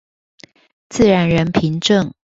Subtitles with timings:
[0.89, 2.11] 自然人憑證